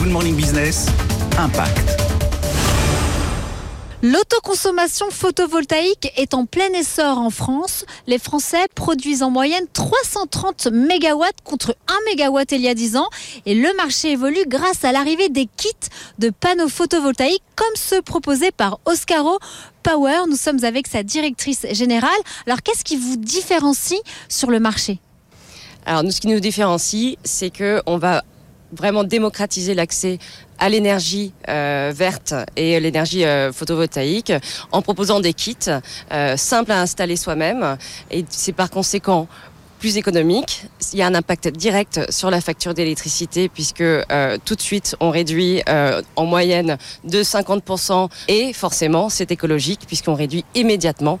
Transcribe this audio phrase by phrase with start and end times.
[0.00, 0.86] Good Morning Business,
[1.36, 2.00] Impact.
[4.02, 7.84] L'autoconsommation photovoltaïque est en plein essor en France.
[8.06, 13.10] Les Français produisent en moyenne 330 MW contre 1 MW il y a 10 ans.
[13.44, 15.68] Et le marché évolue grâce à l'arrivée des kits
[16.18, 19.38] de panneaux photovoltaïques comme ceux proposés par Oscaro
[19.82, 20.22] Power.
[20.30, 22.10] Nous sommes avec sa directrice générale.
[22.46, 24.98] Alors qu'est-ce qui vous différencie sur le marché?
[25.84, 28.22] Alors nous, ce qui nous différencie, c'est que on va
[28.72, 30.18] vraiment démocratiser l'accès
[30.58, 34.32] à l'énergie euh, verte et l'énergie euh, photovoltaïque
[34.72, 35.56] en proposant des kits
[36.12, 37.76] euh, simples à installer soi-même
[38.10, 39.26] et c'est par conséquent
[39.78, 40.66] plus économique.
[40.92, 43.82] Il y a un impact direct sur la facture d'électricité puisque
[44.44, 45.62] tout de suite on réduit
[46.16, 51.18] en moyenne de 50% et forcément c'est écologique puisqu'on réduit immédiatement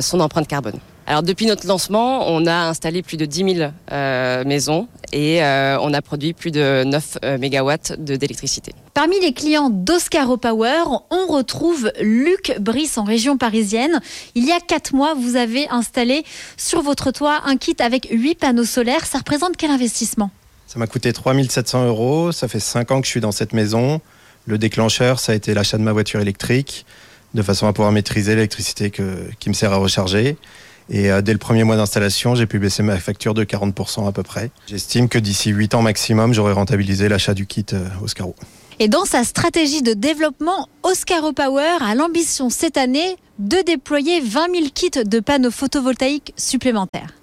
[0.00, 0.80] son empreinte carbone.
[1.10, 5.76] Alors depuis notre lancement, on a installé plus de 10 000 euh, maisons et euh,
[5.80, 8.72] on a produit plus de 9 euh, mégawatts d'électricité.
[8.94, 14.00] Parmi les clients d'Oscaro Power, on retrouve Luc Brice en région parisienne.
[14.36, 16.24] Il y a 4 mois, vous avez installé
[16.56, 19.04] sur votre toit un kit avec 8 panneaux solaires.
[19.04, 20.30] Ça représente quel investissement?
[20.68, 22.30] Ça m'a coûté 3700 euros.
[22.30, 24.00] Ça fait 5 ans que je suis dans cette maison.
[24.46, 26.86] Le déclencheur, ça a été l'achat de ma voiture électrique,
[27.34, 30.36] de façon à pouvoir maîtriser l'électricité qui me sert à recharger.
[30.90, 34.12] Et euh, dès le premier mois d'installation, j'ai pu baisser ma facture de 40% à
[34.12, 34.50] peu près.
[34.66, 38.34] J'estime que d'ici 8 ans maximum, j'aurai rentabilisé l'achat du kit euh, Oscaro.
[38.80, 44.52] Et dans sa stratégie de développement, Oscaro Power a l'ambition cette année de déployer 20
[44.52, 47.14] 000 kits de panneaux photovoltaïques supplémentaires.